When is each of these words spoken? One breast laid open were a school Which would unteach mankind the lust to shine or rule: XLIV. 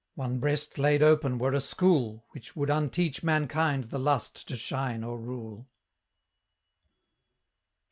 One 0.15 0.39
breast 0.39 0.79
laid 0.79 1.03
open 1.03 1.37
were 1.37 1.53
a 1.53 1.59
school 1.61 2.25
Which 2.31 2.55
would 2.55 2.71
unteach 2.71 3.21
mankind 3.21 3.83
the 3.91 3.99
lust 3.99 4.47
to 4.47 4.57
shine 4.57 5.03
or 5.03 5.19
rule: 5.19 5.67
XLIV. 6.71 6.97